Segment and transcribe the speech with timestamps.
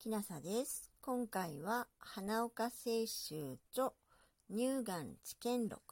[0.00, 0.90] きなさです。
[1.02, 3.92] 今回は花岡清舟著
[4.50, 5.82] 乳がん知見録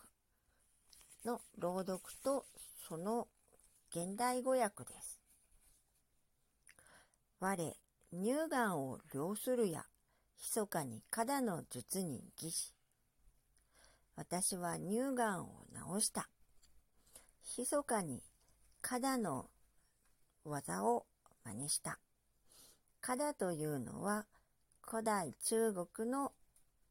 [1.27, 2.47] の朗読と
[2.89, 3.29] その
[3.91, 5.21] 現代語訳です。
[7.39, 7.77] 我、
[8.11, 9.85] 乳がんを領するや、
[10.39, 12.73] 密かに肌の術に義し。
[14.17, 15.67] 私は乳がんを
[15.99, 16.31] 治した。
[17.59, 18.23] 密かに
[18.81, 19.51] 肌の
[20.45, 21.05] 技を
[21.45, 21.99] 真似した。
[23.09, 24.27] カダというのは
[24.87, 26.33] 古代中国の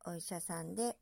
[0.03, 0.95] お医者さんで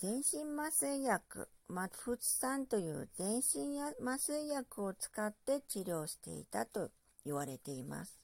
[0.00, 6.88] 全身麻酔薬、マフツ酸という全身麻酔薬を使って治療していたと
[7.26, 8.18] 言われています。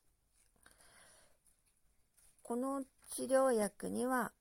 [2.42, 4.32] この治療薬には、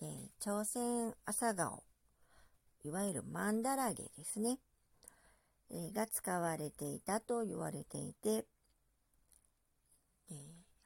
[0.00, 0.06] え
[0.40, 1.82] 朝鮮朝顔、
[2.86, 4.56] いわゆるマンダラゲですね、
[5.70, 8.46] えが使われていたと言われていて、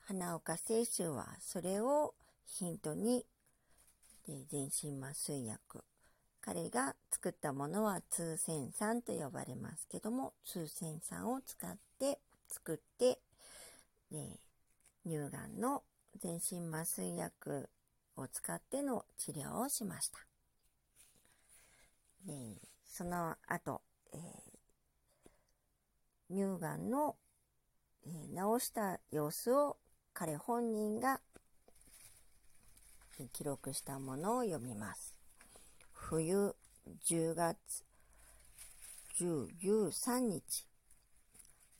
[0.08, 2.14] 花岡清舟はそれを
[2.46, 3.26] ヒントに、
[4.28, 5.84] えー、全身麻酔薬
[6.40, 13.18] 彼が作ったものは通線酸と呼ばれますけども通線酸を使って作って、
[14.12, 15.82] えー、乳がんの
[16.20, 17.68] 全身麻酔薬
[18.16, 20.20] を使っての治療をしました。
[22.28, 23.82] えー、その後、
[24.14, 27.16] えー、乳がんの
[28.08, 29.76] え直した様子を
[30.18, 31.20] 彼本人が
[33.34, 35.14] 記録したものを読みます。
[35.92, 36.56] 冬
[37.06, 37.84] 10月
[39.20, 40.66] 13日。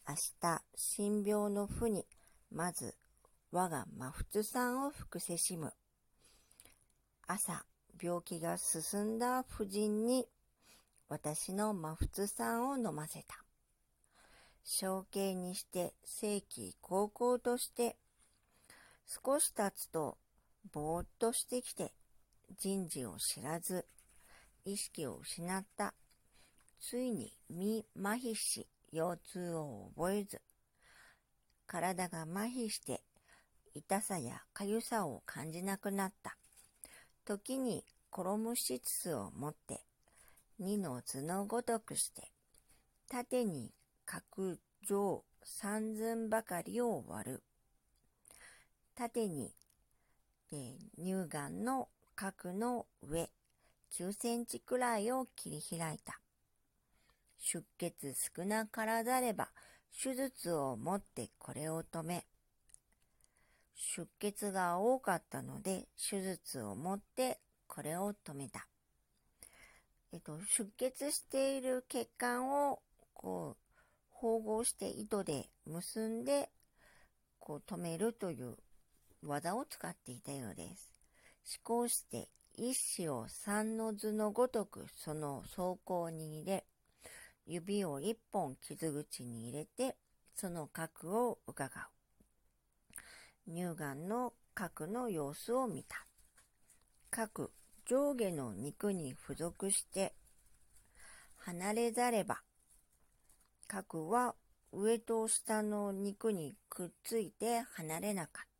[0.06, 0.62] 明日
[0.98, 2.04] 神病の負に
[2.52, 2.94] まず
[3.52, 5.72] 我が真仏さんを服せしむ。
[7.26, 7.64] 朝
[7.98, 10.26] 病気が進んだ婦人に
[11.08, 13.42] 私の真仏さんを飲ませた。
[14.62, 17.96] 象形にして正規高校として
[19.06, 20.18] 少し経つと
[20.72, 21.92] ぼーっとしてきて
[22.58, 23.86] 人事を知らず
[24.64, 25.94] 意識を失った
[26.80, 30.42] ついに身麻痺し腰痛を覚えず
[31.66, 33.02] 体が麻痺して
[33.74, 36.36] 痛さや痒さを感じなくなった
[37.24, 39.80] 時に転むしつを持って
[40.58, 42.30] 二の図のごとくして
[43.08, 43.72] 縦に
[44.04, 44.56] 角
[44.88, 47.42] 上三寸ばかりを割る。
[48.96, 49.52] 縦に、
[50.52, 53.30] えー、乳がんの角の上
[53.92, 56.18] 9センチくらいを切り開いた。
[57.38, 59.50] 出血少なからざれば
[60.02, 62.24] 手術を持ってこれを止め、
[63.76, 68.66] 出血が多かったので手術を持ってこれを止めた。
[70.12, 72.80] えっと、出血している血管を
[73.12, 73.76] こう
[74.10, 76.48] 縫合して糸で結んで
[77.38, 78.56] こう止めるという
[79.22, 80.90] 技を使っていたようです。
[81.64, 86.64] 思考して一子を三の図のごとくその走行に入れ、
[87.46, 89.96] 指を一本傷口に入れて
[90.34, 93.50] その核を伺う。
[93.50, 96.06] 乳がんの核の様子を見た。
[97.10, 97.50] 核
[97.86, 100.12] 上下の肉に付属して
[101.36, 102.42] 離れざれば
[103.68, 104.34] 核は
[104.72, 108.55] 上と下の肉にくっついて離れなかった。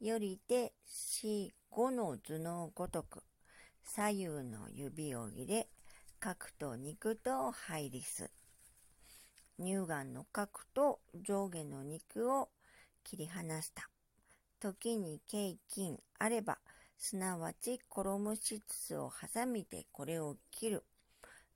[0.00, 3.22] よりて四五の図のごとく
[3.84, 5.68] 左右の指を入れ
[6.18, 8.30] 核と肉と入りす。
[9.58, 12.48] 乳がんの核と上下の肉を
[13.04, 13.90] 切り離した。
[14.58, 16.58] 時に経筋あれば、
[16.96, 20.84] すなわち衣質を挟みてこれを切る。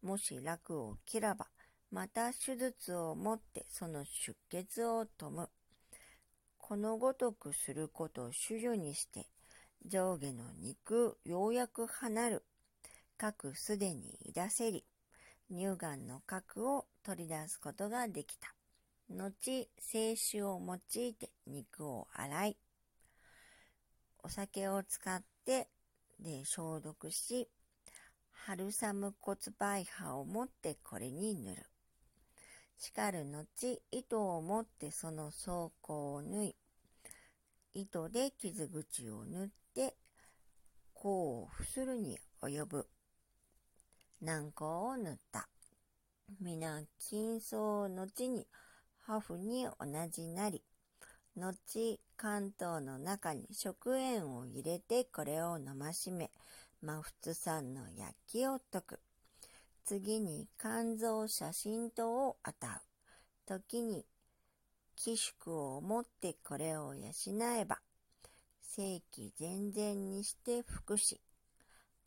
[0.02, 1.46] もし楽を切らば、
[1.90, 5.48] また手術をもってその出血を止む。
[6.66, 9.26] このごとくすることを主女にして、
[9.84, 12.44] 上下の肉ようやく離る。
[13.18, 14.82] 核すでにいせり、
[15.50, 18.54] 乳がんの核を取り出すことができた。
[19.10, 22.56] 後、清酒を用いて肉を洗い、
[24.22, 25.68] お酒を使って
[26.18, 27.46] で消毒し、
[28.32, 31.73] 春寒骨梅葉を持ってこれに塗る。
[32.78, 36.56] しかる後、糸を持ってその装甲を縫い、
[37.74, 39.96] 糸で傷口を縫って、
[40.92, 42.86] 甲を伏するに及ぶ。
[44.20, 45.48] 軟膏を塗った。
[46.40, 48.46] 皆、金層後に、
[49.00, 50.62] ハフに同じなり、
[51.36, 56.30] 後、関東の中に食塩を入れてこれを飲ましめ、
[56.80, 59.00] 真仏さんの焼きを解く。
[59.84, 62.80] 次に肝臓写真等を与う。
[63.46, 64.06] 時に
[64.96, 67.10] 寄宿を持ってこれを養
[67.58, 67.80] えば、
[68.62, 71.20] 正規全然にして服し、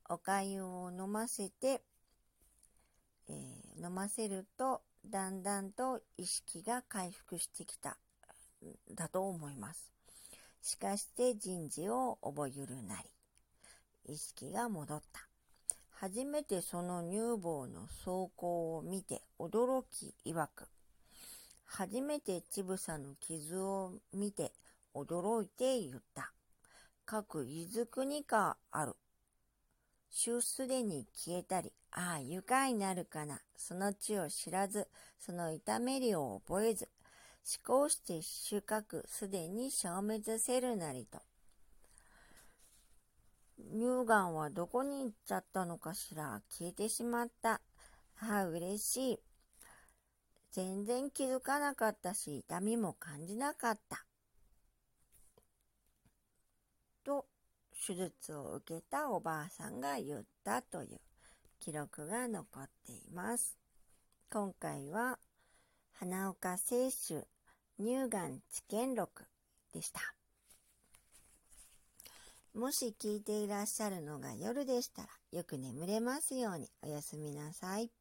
[0.09, 1.81] お粥を飲ませて、
[3.29, 7.97] えー、飲ませると、だんだんと意識が回復してきた、
[8.95, 9.91] だと思います。
[10.61, 12.99] しかして人事を覚ゆるな
[14.05, 15.26] り、意識が戻った。
[15.99, 20.67] 初めてその乳房の走行を見て驚き曰く、
[21.65, 24.51] 初めてちぶさの傷を見て
[24.93, 26.31] 驚いて言った。
[27.03, 28.95] 各伊豆国かある。
[30.11, 33.41] 週すでに消えたり、ああ、愉快なるかな。
[33.55, 36.89] その地を知らず、その痛めりを覚えず、
[37.65, 41.26] 思考して収穫すでに消滅せるなりと。
[43.77, 46.41] 乳がんはどこに行っちゃったのかしら？
[46.49, 47.61] 消えてしまった。
[48.19, 49.19] ああ、嬉しい。
[50.51, 54.03] 全然気づかなかったし、痛みも感じなかった。
[57.03, 57.27] と、
[57.85, 60.99] 手術を受けたおばあさんが言ったという
[61.59, 63.59] 記録が残っています。
[64.31, 65.19] 今回は、
[65.93, 67.27] 花岡清舟
[67.77, 69.25] 乳がん治験録
[69.71, 70.16] でした。
[72.53, 77.91] もし聞いていらっしゃるのが夜でしたら、よく眠れますようにおやすみなさい。